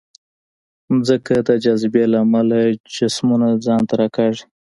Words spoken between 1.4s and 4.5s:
د جاذبې له امله جسمونه ځان ته راکاږي.